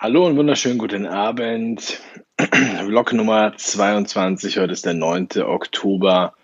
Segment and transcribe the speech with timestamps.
[0.00, 2.00] Hallo und wunderschönen guten Abend.
[2.84, 5.42] Vlog Nummer 22, heute ist der 9.
[5.42, 6.34] Oktober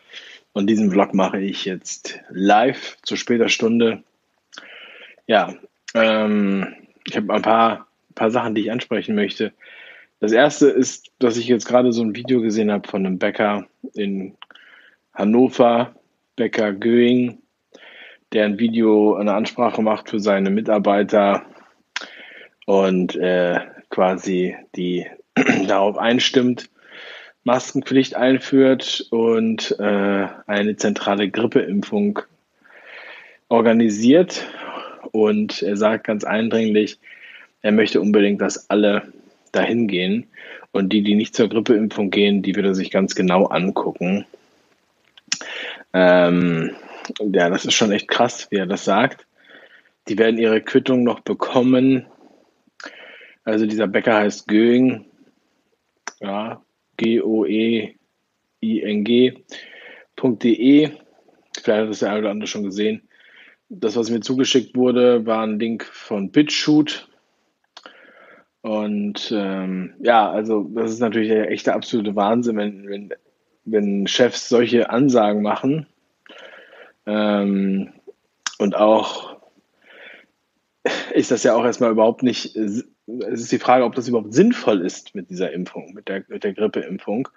[0.52, 4.02] und diesen Vlog mache ich jetzt live zu später Stunde.
[5.28, 5.54] Ja,
[5.94, 6.66] ähm,
[7.06, 7.86] ich habe ein paar,
[8.16, 9.52] paar Sachen, die ich ansprechen möchte.
[10.18, 13.68] Das erste ist, dass ich jetzt gerade so ein Video gesehen habe von einem Bäcker
[13.92, 14.36] in
[15.14, 15.94] Hannover,
[16.34, 17.38] Bäcker Göing,
[18.32, 21.46] der ein Video, eine Ansprache macht für seine Mitarbeiter
[22.66, 23.60] und äh,
[23.90, 25.06] quasi die
[25.66, 26.70] darauf einstimmt,
[27.44, 32.20] Maskenpflicht einführt und äh, eine zentrale Grippeimpfung
[33.48, 34.46] organisiert.
[35.12, 36.98] Und er sagt ganz eindringlich,
[37.60, 39.12] er möchte unbedingt, dass alle
[39.52, 40.26] dahin gehen.
[40.72, 44.26] Und die, die nicht zur Grippeimpfung gehen, die wird er sich ganz genau angucken.
[45.92, 46.72] Ähm,
[47.20, 49.26] ja, das ist schon echt krass, wie er das sagt.
[50.08, 52.06] Die werden ihre Quittung noch bekommen,
[53.44, 55.04] also dieser Bäcker heißt Göing,
[56.20, 56.62] ja,
[56.96, 58.00] G-O-E-I-N-G.de.
[61.56, 63.08] Vielleicht hat das der eine oder andere schon gesehen.
[63.68, 67.08] Das, was mir zugeschickt wurde, war ein Link von BitShoot.
[68.62, 73.10] Und ähm, ja, also das ist natürlich der echte absolute Wahnsinn, wenn, wenn,
[73.64, 75.86] wenn Chefs solche Ansagen machen.
[77.04, 77.92] Ähm,
[78.58, 79.36] und auch
[81.12, 82.56] ist das ja auch erstmal überhaupt nicht
[83.06, 86.44] es ist die Frage, ob das überhaupt sinnvoll ist mit dieser Impfung, mit der, mit
[86.44, 87.28] der Grippeimpfung.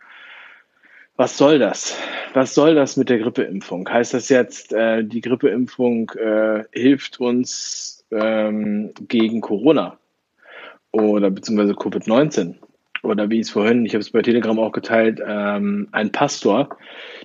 [1.15, 1.97] Was soll das?
[2.33, 3.89] Was soll das mit der Grippeimpfung?
[3.89, 9.97] Heißt das jetzt, äh, die Grippeimpfung äh, hilft uns ähm, gegen Corona
[10.91, 12.55] oder beziehungsweise Covid-19?
[13.03, 16.77] Oder wie es vorhin, ich habe es bei Telegram auch geteilt, ähm, ein Pastor,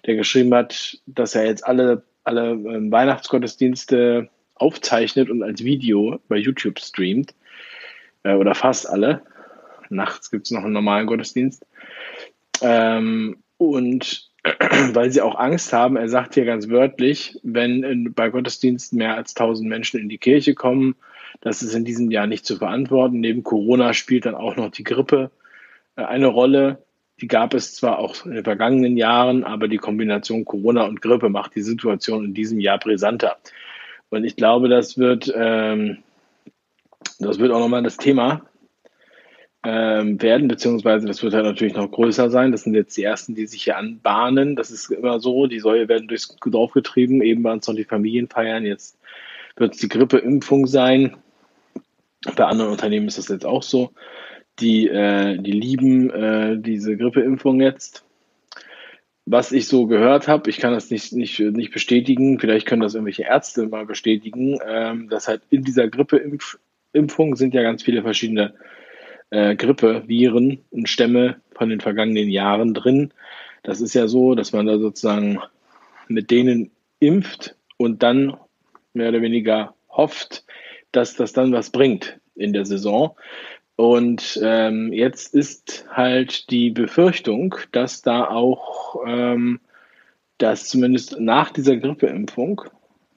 [0.06, 6.36] der geschrieben hat, dass er jetzt alle, alle ähm, Weihnachtsgottesdienste aufzeichnet und als Video bei
[6.36, 7.34] YouTube streamt
[8.22, 9.22] äh, oder fast alle.
[9.88, 11.66] Nachts gibt es noch einen normalen Gottesdienst.
[12.62, 14.30] Ähm, und
[14.92, 19.16] weil sie auch Angst haben, er sagt hier ganz wörtlich, wenn in, bei Gottesdiensten mehr
[19.16, 20.96] als 1000 Menschen in die Kirche kommen,
[21.40, 23.20] das ist in diesem Jahr nicht zu verantworten.
[23.20, 25.30] Neben Corona spielt dann auch noch die Grippe
[25.96, 26.82] äh, eine Rolle.
[27.20, 31.28] Die gab es zwar auch in den vergangenen Jahren, aber die Kombination Corona und Grippe
[31.28, 33.36] macht die Situation in diesem Jahr brisanter.
[34.10, 35.98] Und ich glaube, das wird ähm,
[37.18, 38.42] das wird auch nochmal das Thema
[39.64, 42.52] ähm, werden, beziehungsweise das wird halt natürlich noch größer sein.
[42.52, 44.56] Das sind jetzt die ersten, die sich hier anbahnen.
[44.56, 47.22] Das ist immer so, die Säue werden durchs Dorf getrieben.
[47.22, 48.98] Eben waren es noch die Familienfeiern, jetzt
[49.56, 51.16] wird es die Grippeimpfung sein.
[52.36, 53.90] Bei anderen Unternehmen ist das jetzt auch so.
[54.58, 58.04] Die, äh, die lieben äh, diese Grippeimpfung jetzt.
[59.24, 62.94] Was ich so gehört habe, ich kann das nicht, nicht, nicht bestätigen, vielleicht können das
[62.94, 66.58] irgendwelche Ärzte mal bestätigen, ähm, dass halt in dieser Grippeimpfung
[66.92, 68.54] Impfung sind ja ganz viele verschiedene
[69.30, 73.12] äh, Grippe, Viren und Stämme von den vergangenen Jahren drin.
[73.62, 75.40] Das ist ja so, dass man da sozusagen
[76.08, 76.70] mit denen
[77.00, 78.36] impft und dann
[78.92, 80.44] mehr oder weniger hofft,
[80.92, 83.16] dass das dann was bringt in der Saison.
[83.76, 89.60] Und ähm, jetzt ist halt die Befürchtung, dass da auch, ähm,
[90.38, 92.62] dass zumindest nach dieser Grippeimpfung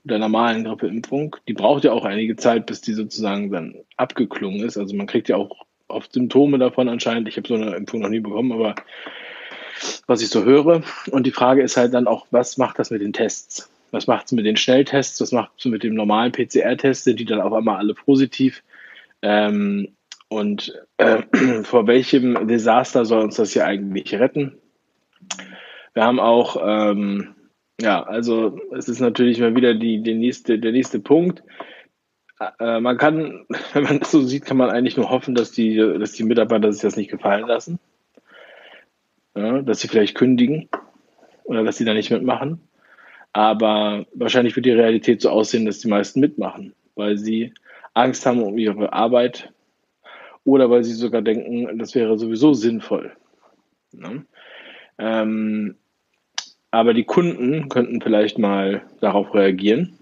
[0.06, 4.78] der normalen Grippeimpfung, die braucht ja auch einige Zeit, bis die sozusagen dann abgeklungen ist.
[4.78, 7.28] Also man kriegt ja auch oft Symptome davon anscheinend.
[7.28, 8.76] Ich habe so eine Impfung noch nie bekommen, aber
[10.06, 10.84] was ich so höre.
[11.10, 13.70] Und die Frage ist halt dann auch, was macht das mit den Tests?
[13.92, 15.22] Was macht es mit den Schnelltests?
[15.22, 17.04] Was macht es mit dem normalen PCR-Test?
[17.04, 18.64] Sind die dann auf einmal alle positiv?
[19.22, 19.96] Ähm,
[20.28, 21.24] und äh,
[21.64, 24.58] vor welchem Desaster soll uns das hier eigentlich retten?
[25.94, 27.35] Wir haben auch ähm,
[27.82, 31.44] ja, also es ist natürlich mal wieder die, die nächste, der nächste Punkt.
[32.60, 35.76] Äh, man kann, wenn man das so sieht, kann man eigentlich nur hoffen, dass die,
[35.76, 37.80] dass die Mitarbeiter sich das nicht gefallen lassen.
[39.36, 40.70] Ja, dass sie vielleicht kündigen
[41.44, 42.62] oder dass sie da nicht mitmachen.
[43.34, 47.54] Aber wahrscheinlich wird die Realität so aussehen, dass die meisten mitmachen, weil sie
[47.94, 49.52] Angst haben um ihre Arbeit
[50.46, 53.12] oder weil sie sogar denken, das wäre sowieso sinnvoll.
[53.92, 54.26] Ne?
[54.98, 55.76] Ähm,
[56.76, 59.98] aber die Kunden könnten vielleicht mal darauf reagieren.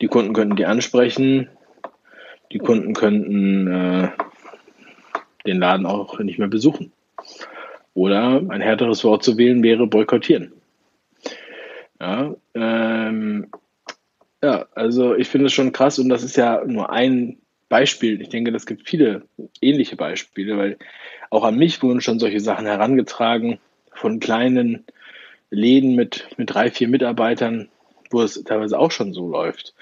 [0.00, 1.48] Die Kunden könnten die ansprechen.
[2.50, 4.08] Die Kunden könnten äh,
[5.46, 6.92] den Laden auch nicht mehr besuchen.
[7.92, 10.52] Oder ein härteres Wort zu wählen wäre boykottieren.
[12.00, 13.48] Ja, ähm,
[14.42, 17.36] ja, also ich finde es schon krass und das ist ja nur ein
[17.68, 18.20] Beispiel.
[18.22, 19.22] Ich denke, es gibt viele
[19.60, 20.78] ähnliche Beispiele, weil
[21.28, 23.58] auch an mich wurden schon solche Sachen herangetragen
[23.92, 24.84] von kleinen
[25.52, 27.68] Läden mit, mit drei, vier Mitarbeitern,
[28.10, 29.74] wo es teilweise auch schon so läuft.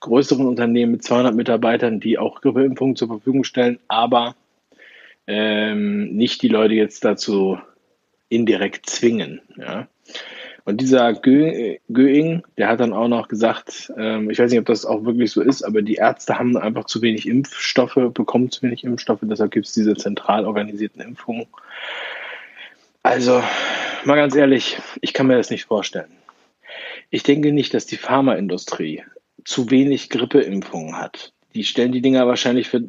[0.00, 4.34] größeren Unternehmen mit 200 Mitarbeitern, die auch Grippeimpfungen zur Verfügung stellen, aber
[5.26, 7.58] ähm, nicht die Leute jetzt dazu
[8.28, 9.40] indirekt zwingen.
[9.56, 9.88] Ja.
[10.64, 14.84] Und dieser Göing, der hat dann auch noch gesagt, ähm, ich weiß nicht, ob das
[14.84, 18.84] auch wirklich so ist, aber die Ärzte haben einfach zu wenig Impfstoffe, bekommen zu wenig
[18.84, 21.46] Impfstoffe, deshalb gibt es diese zentral organisierten Impfungen.
[23.02, 23.42] Also,
[24.04, 26.12] mal ganz ehrlich, ich kann mir das nicht vorstellen.
[27.10, 29.04] Ich denke nicht, dass die Pharmaindustrie
[29.44, 31.32] zu wenig Grippeimpfungen hat.
[31.54, 32.82] Die stellen die Dinger wahrscheinlich für,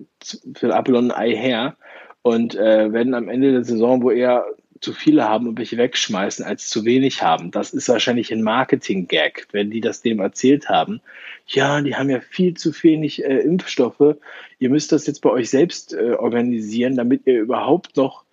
[0.55, 1.77] für und ein Ei her
[2.21, 4.45] und äh, werden am Ende der Saison, wo eher
[4.81, 7.51] zu viele haben und welche wegschmeißen, als zu wenig haben.
[7.51, 11.01] Das ist wahrscheinlich ein Marketing-Gag, wenn die das dem erzählt haben.
[11.47, 14.15] Ja, die haben ja viel zu wenig äh, Impfstoffe.
[14.59, 18.23] Ihr müsst das jetzt bei euch selbst äh, organisieren, damit ihr überhaupt noch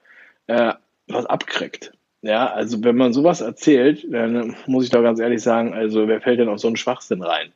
[0.46, 0.74] äh,
[1.08, 1.92] was abkriegt.
[2.26, 6.20] Ja, also wenn man sowas erzählt, dann muss ich doch ganz ehrlich sagen, also wer
[6.20, 7.52] fällt denn auf so einen Schwachsinn rein?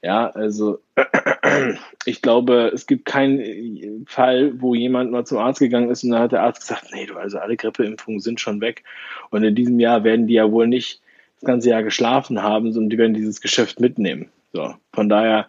[0.00, 0.80] Ja, also
[2.06, 6.22] ich glaube, es gibt keinen Fall, wo jemand mal zum Arzt gegangen ist und dann
[6.22, 8.82] hat der Arzt gesagt, nee, du, also alle Grippeimpfungen sind schon weg.
[9.28, 11.02] Und in diesem Jahr werden die ja wohl nicht
[11.40, 14.30] das ganze Jahr geschlafen haben, sondern die werden dieses Geschäft mitnehmen.
[14.54, 15.48] So, von daher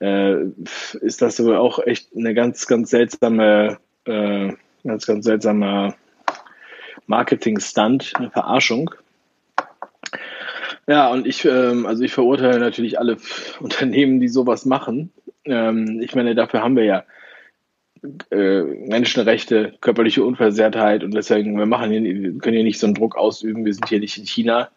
[0.00, 0.44] äh,
[1.00, 4.52] ist das wohl auch echt eine ganz, ganz seltsame, äh,
[4.84, 5.96] ganz, ganz seltsamer
[7.06, 8.90] Marketing-Stunt, eine Verarschung.
[10.86, 13.16] Ja, und ich, ähm, also ich verurteile natürlich alle
[13.60, 15.12] Unternehmen, die sowas machen.
[15.44, 17.04] Ähm, ich meine, dafür haben wir ja
[18.30, 22.94] äh, Menschenrechte, körperliche Unversehrtheit und deswegen, wir machen hier, wir können hier nicht so einen
[22.94, 23.64] Druck ausüben.
[23.64, 24.70] Wir sind hier nicht in China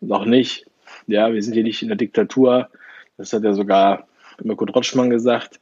[0.00, 0.66] und auch nicht.
[1.06, 2.68] Ja, wir sind hier nicht in der Diktatur.
[3.16, 4.08] Das hat ja sogar
[4.42, 5.60] Mirko Drotschmann gesagt.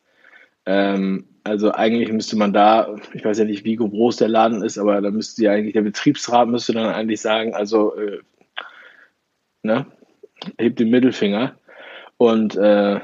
[0.65, 4.79] Ähm, also eigentlich müsste man da, ich weiß ja nicht, wie groß der Laden ist,
[4.79, 8.21] aber da müsste ja eigentlich der Betriebsrat müsste dann eigentlich sagen, also äh,
[9.63, 9.87] ne,
[10.59, 11.55] hebt den Mittelfinger
[12.19, 13.01] und äh,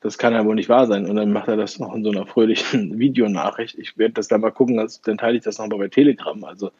[0.00, 1.06] das kann ja wohl nicht wahr sein.
[1.06, 3.76] Und dann macht er das noch in so einer fröhlichen Videonachricht.
[3.78, 6.44] Ich werde das da mal gucken, also, dann teile ich das nochmal bei Telegram.
[6.44, 6.70] Also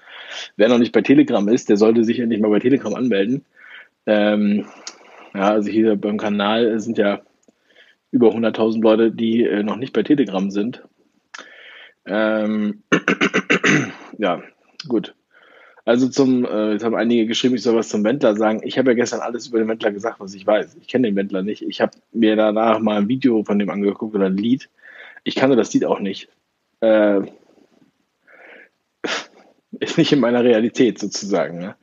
[0.57, 3.45] wer noch nicht bei Telegram ist, der sollte sich endlich mal bei Telegram anmelden.
[4.07, 4.67] Ähm,
[5.35, 7.21] ja, also hier beim Kanal sind ja
[8.17, 10.83] über 100.000 Leute, die äh, noch nicht bei Telegram sind.
[12.07, 12.83] Ähm,
[14.19, 14.43] ja,
[14.89, 15.15] gut.
[15.85, 18.63] Also zum, äh, jetzt haben einige geschrieben, ich soll was zum Wendler sagen.
[18.65, 20.79] Ich habe ja gestern alles über den Wendler gesagt, was ich weiß.
[20.81, 21.63] Ich kenne den Wendler nicht.
[21.63, 24.71] Ich habe mir danach mal ein Video von dem angeguckt oder ein Lied.
[25.25, 26.29] Ich kannte das Lied auch nicht.
[26.81, 27.21] Äh,
[29.79, 31.59] ist nicht in meiner Realität sozusagen.
[31.59, 31.77] Ne?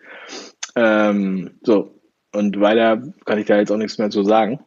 [0.76, 1.94] Ähm, so,
[2.34, 4.60] und weiter kann ich da jetzt auch nichts mehr zu sagen.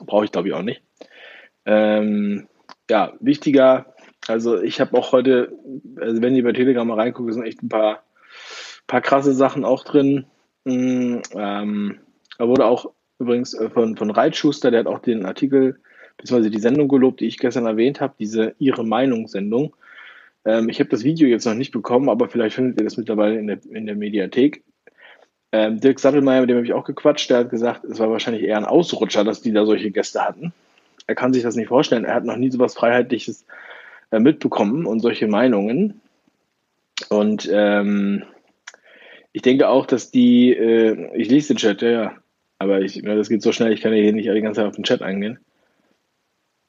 [0.00, 0.82] Brauche ich glaube ich auch nicht.
[1.70, 2.48] Ähm,
[2.90, 3.94] ja, wichtiger,
[4.26, 5.52] also ich habe auch heute,
[6.00, 8.02] also wenn ihr bei Telegram mal reinguckt, sind echt ein paar
[8.90, 10.26] paar krasse Sachen auch drin.
[10.64, 12.00] Mm, ähm,
[12.38, 15.78] da wurde auch übrigens äh, von, von Reitschuster, der hat auch den Artikel
[16.18, 16.50] bzw.
[16.50, 19.76] die Sendung gelobt, die ich gestern erwähnt habe, diese Ihre Meinung-Sendung.
[20.44, 23.38] Ähm, ich habe das Video jetzt noch nicht bekommen, aber vielleicht findet ihr das mittlerweile
[23.38, 24.64] in der, in der Mediathek.
[25.52, 28.42] Ähm, Dirk Sattelmeier, mit dem habe ich auch gequatscht, der hat gesagt, es war wahrscheinlich
[28.42, 30.52] eher ein Ausrutscher, dass die da solche Gäste hatten.
[31.10, 32.04] Er kann sich das nicht vorstellen.
[32.04, 33.44] Er hat noch nie so was Freiheitliches
[34.12, 36.00] äh, mitbekommen und solche Meinungen.
[37.08, 38.22] Und ähm,
[39.32, 42.14] ich denke auch, dass die, äh, ich lese den Chat, ja, ja,
[42.60, 44.76] aber ich, das geht so schnell, ich kann ja hier nicht die ganze Zeit auf
[44.76, 45.40] den Chat eingehen.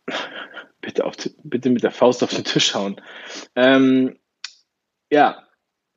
[0.82, 3.00] bitte, auf, bitte mit der Faust auf den Tisch hauen.
[3.56, 4.18] Ähm,
[5.12, 5.44] ja,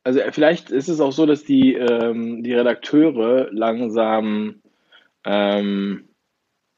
[0.03, 4.61] also vielleicht ist es auch so, dass die, ähm, die Redakteure langsam.
[5.25, 6.11] Ähm,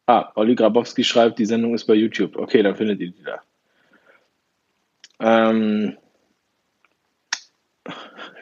[0.07, 2.37] ah, Olli Grabowski schreibt, die Sendung ist bei YouTube.
[2.37, 3.43] Okay, dann findet ihr die da.
[5.19, 5.97] Ähm,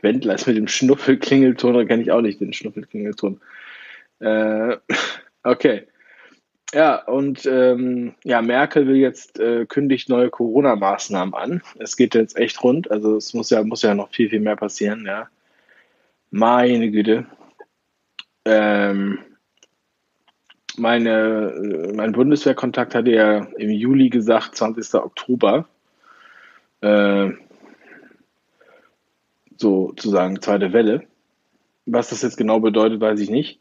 [0.02, 3.40] Wendler ist mit dem Schnuffelklingelton, da kenne ich auch nicht den Schnuffelklingelton.
[4.21, 4.76] Äh,
[5.42, 5.87] okay.
[6.73, 11.62] Ja, und ähm, ja, Merkel will jetzt äh, kündigt neue Corona-Maßnahmen an.
[11.78, 14.56] Es geht jetzt echt rund, also es muss ja, muss ja noch viel, viel mehr
[14.56, 15.28] passieren, ja.
[16.33, 17.26] Meine Güte.
[18.44, 19.21] Ähm,
[20.78, 24.95] meine, äh, mein Bundeswehrkontakt hatte ja im Juli gesagt, 20.
[24.95, 25.69] Oktober.
[26.81, 27.31] Äh,
[29.57, 31.04] sozusagen zweite Welle.
[31.87, 33.61] Was das jetzt genau bedeutet, weiß ich nicht.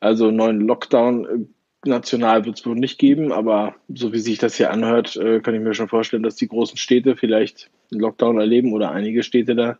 [0.00, 4.56] Also neuen Lockdown äh, national wird es wohl nicht geben, aber so wie sich das
[4.56, 8.38] hier anhört, äh, kann ich mir schon vorstellen, dass die großen Städte vielleicht einen Lockdown
[8.38, 9.78] erleben oder einige Städte da.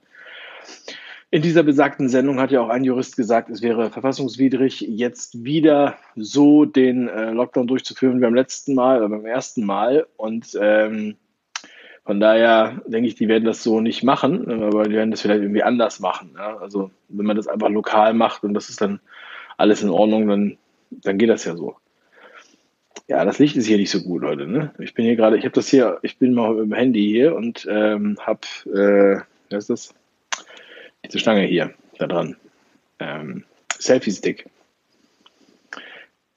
[1.31, 5.99] In dieser besagten Sendung hat ja auch ein Jurist gesagt, es wäre verfassungswidrig, jetzt wieder
[6.17, 10.07] so den äh, Lockdown durchzuführen wie beim letzten Mal oder beim ersten Mal.
[10.17, 11.17] Und ähm,
[12.07, 15.43] von daher denke ich, die werden das so nicht machen, aber die werden das vielleicht
[15.43, 16.33] irgendwie anders machen.
[16.35, 16.57] Ja?
[16.57, 18.99] Also wenn man das einfach lokal macht und das ist dann
[19.59, 20.57] alles in Ordnung, dann,
[20.91, 21.77] dann geht das ja so.
[23.07, 24.47] Ja, das Licht ist hier nicht so gut, Leute.
[24.47, 24.73] Ne?
[24.79, 27.67] Ich bin hier gerade, ich habe das hier, ich bin mal im Handy hier und
[27.71, 28.41] ähm, habe,
[28.73, 29.21] äh,
[29.51, 29.98] was ist das?
[31.05, 32.37] Diese Stange hier, da dran.
[32.99, 33.45] Ähm,
[33.79, 34.49] Selfie-Stick.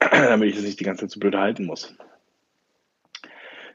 [0.00, 1.94] Damit ich das nicht die ganze Zeit so blöd halten muss.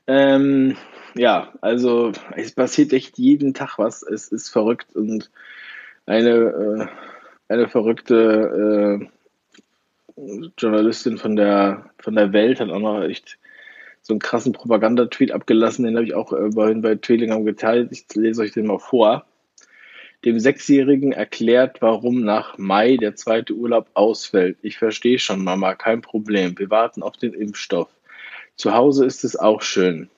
[0.07, 0.77] Ähm,
[1.15, 4.03] ja, also es passiert echt jeden Tag was.
[4.03, 5.29] Es ist verrückt und
[6.05, 6.87] eine, äh,
[7.53, 8.99] eine verrückte
[10.15, 13.37] äh, Journalistin von der, von der Welt hat auch noch echt
[14.01, 17.89] so einen krassen Propagandatweet abgelassen, den habe ich auch äh, bei, bei Twillingham geteilt.
[17.91, 19.25] Ich lese euch den mal vor.
[20.27, 24.57] Dem Sechsjährigen erklärt, warum nach Mai der zweite Urlaub ausfällt.
[24.61, 26.59] Ich verstehe schon, Mama, kein Problem.
[26.59, 27.87] Wir warten auf den Impfstoff.
[28.57, 30.09] Zu Hause ist es auch schön.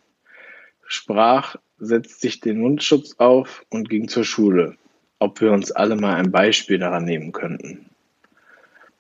[0.88, 4.78] Sprach, setzt sich den Mundschutz auf und ging zur Schule.
[5.20, 7.92] Ob wir uns alle mal ein Beispiel daran nehmen könnten.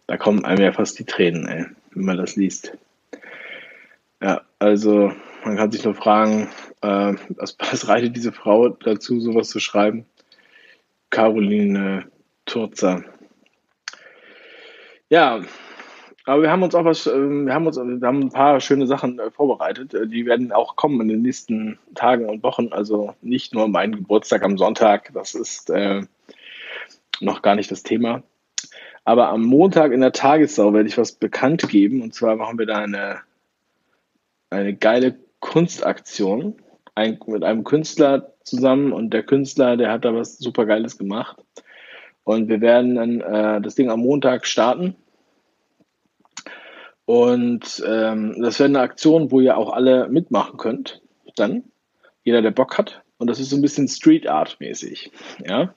[0.06, 2.78] Da kommen einem ja fast die Tränen, ey, wenn man das liest.
[4.22, 5.12] Ja, also
[5.44, 6.50] man kann sich nur fragen,
[6.84, 10.06] äh, was, was reitet diese Frau dazu, sowas zu schreiben?
[11.10, 12.06] Caroline
[12.46, 13.04] Turzer.
[15.10, 15.42] Ja,
[16.26, 18.86] aber wir haben uns auch was, ähm, wir haben uns, wir haben ein paar schöne
[18.86, 19.96] Sachen äh, vorbereitet.
[19.96, 22.68] Äh, die werden auch kommen in den nächsten Tagen und Wochen.
[22.72, 26.04] Also nicht nur mein Geburtstag am Sonntag, das ist äh,
[27.20, 28.22] noch gar nicht das Thema.
[29.06, 32.04] Aber am Montag in der Tagessau werde ich was bekannt geben.
[32.04, 33.22] Und zwar machen wir da eine,
[34.52, 36.62] eine geile Kunstaktion
[36.94, 38.92] ein, mit einem Künstler zusammen.
[38.92, 41.38] Und der Künstler, der hat da was super Geiles gemacht.
[42.24, 44.96] Und wir werden dann äh, das Ding am Montag starten.
[47.06, 51.02] Und ähm, das wäre eine Aktion, wo ihr auch alle mitmachen könnt.
[51.36, 51.64] Dann,
[52.24, 53.02] jeder, der Bock hat.
[53.18, 55.12] Und das ist so ein bisschen Street Art mäßig.
[55.46, 55.74] Ja,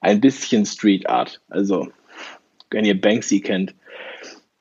[0.00, 1.40] ein bisschen Street Art.
[1.48, 1.88] Also
[2.70, 3.74] wenn ihr Banksy kennt.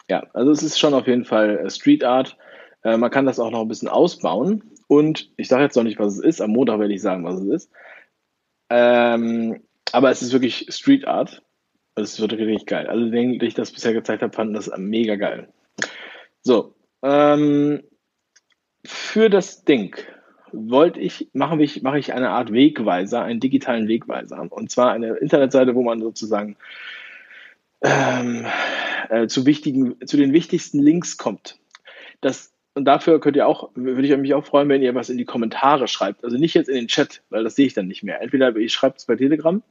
[0.09, 2.37] Ja, also es ist schon auf jeden Fall äh, Street Art.
[2.83, 4.70] Äh, man kann das auch noch ein bisschen ausbauen.
[4.91, 6.41] Und ich sage jetzt noch nicht, was es ist.
[6.41, 7.71] Am Montag werde ich sagen, was es ist.
[8.69, 11.41] Ähm, aber es ist wirklich Street Art.
[11.95, 12.87] Es wird richtig geil.
[12.87, 15.47] Also, die ich das bisher gezeigt habe, fanden das mega geil.
[16.41, 17.83] So, ähm,
[18.83, 19.95] für das Ding
[20.51, 24.45] wollte ich, mache ich, mache ich eine Art Wegweiser, einen digitalen Wegweiser.
[24.51, 26.57] Und zwar eine Internetseite, wo man sozusagen
[27.81, 28.45] ähm,
[29.07, 31.59] äh, zu, wichtigen, zu den wichtigsten Links kommt.
[32.19, 35.17] Das, und dafür könnt ihr auch, würde ich mich auch freuen, wenn ihr was in
[35.17, 36.23] die Kommentare schreibt.
[36.23, 38.21] Also nicht jetzt in den Chat, weil das sehe ich dann nicht mehr.
[38.21, 39.61] Entweder ihr schreibt es bei Telegram,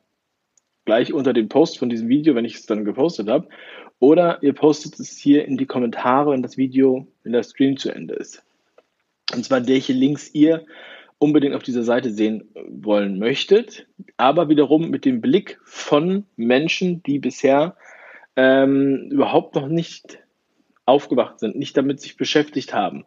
[0.84, 3.48] gleich unter dem Post von diesem Video, wenn ich es dann gepostet habe,
[4.00, 7.90] oder ihr postet es hier in die Kommentare, wenn das Video, wenn der Stream zu
[7.90, 8.42] Ende ist.
[9.34, 10.66] Und zwar welche Links ihr
[11.18, 17.18] unbedingt auf dieser Seite sehen wollen möchtet, aber wiederum mit dem Blick von Menschen, die
[17.18, 17.76] bisher
[18.36, 20.18] ähm, überhaupt noch nicht
[20.90, 23.04] aufgewacht sind, nicht damit sich beschäftigt haben,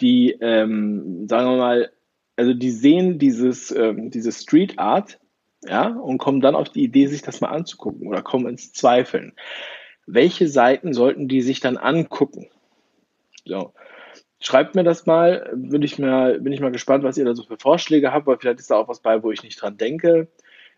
[0.00, 1.92] die, ähm, sagen wir mal,
[2.36, 5.18] also die sehen dieses, ähm, diese Street Art,
[5.64, 9.32] ja, und kommen dann auf die Idee, sich das mal anzugucken oder kommen ins Zweifeln.
[10.06, 12.48] Welche Seiten sollten die sich dann angucken?
[13.44, 13.72] So.
[14.38, 17.42] Schreibt mir das mal, bin ich mal, bin ich mal gespannt, was ihr da so
[17.42, 20.28] für Vorschläge habt, weil vielleicht ist da auch was bei, wo ich nicht dran denke.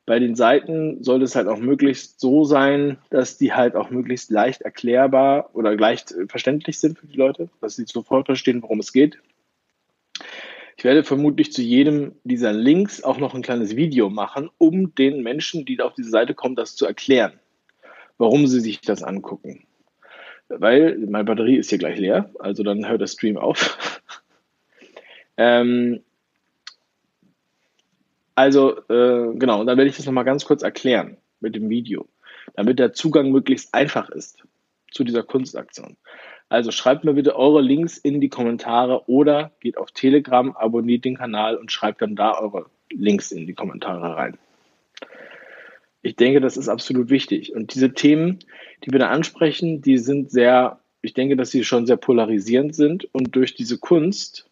[0.09, 4.31] Bei den Seiten sollte es halt auch möglichst so sein, dass die halt auch möglichst
[4.31, 8.95] leicht erklärbar oder leicht verständlich sind für die Leute, dass sie sofort verstehen, worum es
[8.95, 9.19] geht.
[10.79, 15.23] Ich werde vermutlich zu jedem dieser Links auch noch ein kleines Video machen, um den
[15.23, 17.35] Menschen, die auf diese Seite kommen, das zu erklären,
[18.17, 19.67] warum sie sich das angucken.
[20.49, 24.01] Weil meine Batterie ist hier gleich leer, also dann hört der Stream auf.
[25.37, 26.01] ähm,
[28.39, 32.07] also, äh, genau, und dann werde ich das nochmal ganz kurz erklären mit dem Video,
[32.55, 34.45] damit der Zugang möglichst einfach ist
[34.93, 35.97] zu dieser Kunstaktion.
[36.49, 41.17] Also schreibt mir bitte eure Links in die Kommentare oder geht auf Telegram, abonniert den
[41.17, 44.39] Kanal und schreibt dann da eure Links in die Kommentare rein.
[46.03, 47.57] Ich denke, das ist absolut wichtig.
[47.57, 48.39] Und diese Themen,
[48.85, 53.13] die wir da ansprechen, die sind sehr, ich denke, dass sie schon sehr polarisierend sind.
[53.13, 54.48] Und durch diese Kunst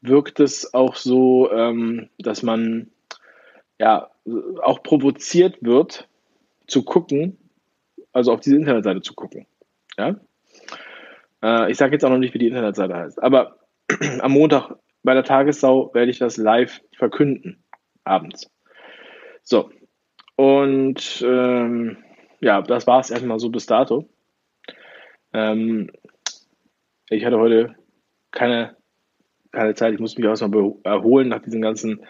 [0.00, 2.90] wirkt es auch so, ähm, dass man
[3.78, 4.10] ja
[4.62, 6.08] auch provoziert wird,
[6.66, 7.38] zu gucken,
[8.12, 9.46] also auf diese Internetseite zu gucken.
[9.96, 10.16] Ja?
[11.42, 13.58] Äh, ich sage jetzt auch noch nicht, wie die Internetseite heißt, aber
[14.20, 17.62] am Montag bei der Tagessau werde ich das live verkünden,
[18.04, 18.50] abends.
[19.42, 19.70] So,
[20.36, 21.96] und ähm,
[22.40, 24.08] ja, das war es erstmal so bis dato.
[25.32, 25.90] Ähm,
[27.08, 27.74] ich hatte heute
[28.30, 28.77] keine
[29.52, 29.94] keine Zeit.
[29.94, 32.04] Ich musste mich erstmal erholen nach diesen ganzen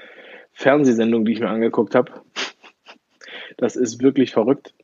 [0.52, 2.12] Fernsehsendungen, die ich mir angeguckt habe.
[3.56, 4.74] Das ist wirklich verrückt.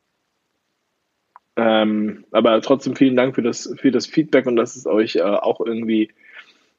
[1.56, 5.22] Ähm, aber trotzdem vielen Dank für das, für das Feedback und dass es euch äh,
[5.22, 6.12] auch irgendwie,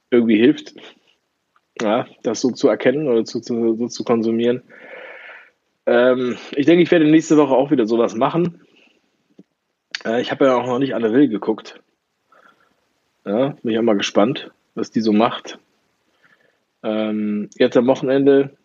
[0.09, 0.75] irgendwie hilft,
[1.81, 4.63] ja, das so zu erkennen oder zu, zu, so zu konsumieren.
[5.85, 8.61] Ähm, ich denke, ich werde nächste Woche auch wieder sowas machen.
[10.03, 11.81] Äh, ich habe ja auch noch nicht alle Will geguckt.
[13.25, 15.57] Ja, bin ich auch mal gespannt, was die so macht.
[16.83, 18.55] Ähm, jetzt am Wochenende,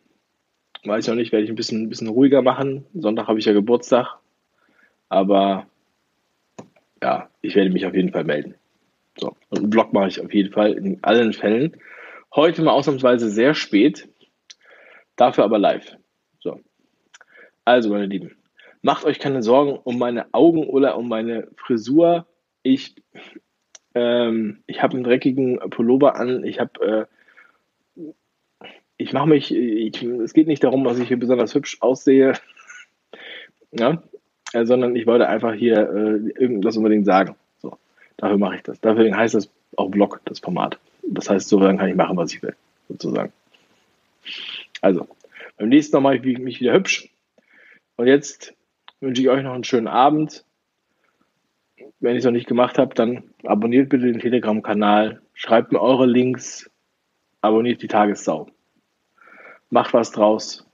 [0.84, 2.84] weiß ich noch nicht, werde ich ein bisschen, ein bisschen ruhiger machen.
[2.94, 4.18] Sonntag habe ich ja Geburtstag.
[5.08, 5.66] Aber
[7.02, 8.54] ja, ich werde mich auf jeden Fall melden.
[9.18, 11.76] So, und einen Blog mache ich auf jeden Fall in allen Fällen.
[12.34, 14.08] Heute mal ausnahmsweise sehr spät,
[15.16, 15.96] dafür aber live.
[16.38, 16.60] So.
[17.64, 18.36] Also, meine Lieben,
[18.82, 22.26] macht euch keine Sorgen um meine Augen oder um meine Frisur.
[22.62, 22.94] Ich,
[23.94, 26.44] ähm, ich habe einen dreckigen Pullover an.
[26.44, 27.08] Ich habe,
[27.96, 28.04] äh,
[28.96, 32.34] ich mache mich, ich, es geht nicht darum, dass ich hier besonders hübsch aussehe,
[33.72, 34.02] ja,
[34.52, 37.34] äh, sondern ich wollte einfach hier äh, irgendwas unbedingt sagen.
[37.58, 37.76] So,
[38.16, 38.80] dafür mache ich das.
[38.80, 40.78] Deswegen heißt das auch Blog, das Format.
[41.02, 42.54] Das heißt, so kann ich machen, was ich will,
[42.88, 43.32] sozusagen.
[44.80, 45.08] Also,
[45.56, 47.08] beim nächsten Mal mache ich mich wieder hübsch.
[47.96, 48.54] Und jetzt
[49.00, 50.44] wünsche ich euch noch einen schönen Abend.
[52.00, 56.06] Wenn ich es noch nicht gemacht habe, dann abonniert bitte den Telegram-Kanal, schreibt mir eure
[56.06, 56.70] Links,
[57.40, 58.48] abonniert die Tagessau.
[59.70, 60.66] Macht was draus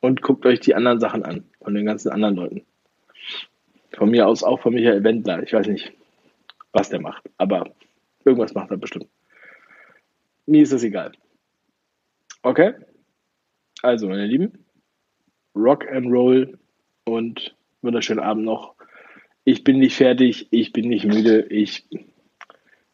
[0.00, 2.66] und guckt euch die anderen Sachen an von den ganzen anderen Leuten.
[3.92, 5.42] Von mir aus auch von Michael Wendler.
[5.42, 5.92] Ich weiß nicht,
[6.72, 7.74] was der macht, aber
[8.24, 9.08] irgendwas macht er bestimmt.
[10.46, 11.12] Mir ist das egal.
[12.42, 12.74] Okay?
[13.82, 14.64] Also, meine Lieben,
[15.54, 16.58] Rock and Roll
[17.04, 18.74] und wunderschönen Abend noch.
[19.44, 21.86] Ich bin nicht fertig, ich bin nicht müde, ich,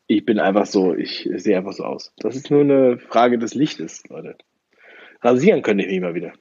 [0.06, 2.12] ich bin einfach so, ich sehe einfach so aus.
[2.18, 4.36] Das ist nur eine Frage des Lichtes, Leute.
[5.22, 6.32] Rasieren könnte ich mich mal wieder.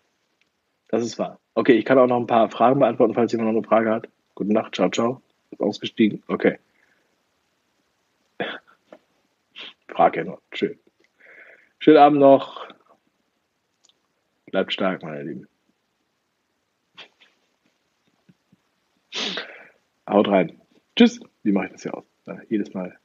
[0.90, 1.40] Das ist wahr.
[1.56, 4.10] Okay, ich kann auch noch ein paar Fragen beantworten, falls jemand noch eine Frage hat.
[4.36, 5.22] Gute Nacht, ciao, ciao.
[5.58, 6.22] Ausgestiegen.
[6.28, 6.60] Okay.
[9.88, 10.42] Frage ja noch.
[10.52, 10.78] Schön.
[11.80, 12.68] Schönen Abend noch.
[14.52, 15.48] Bleibt stark, meine Lieben.
[20.08, 20.62] Haut rein.
[20.96, 21.20] Tschüss.
[21.44, 22.06] Wie mache ich das hier aus?
[22.50, 22.98] jedes Mal.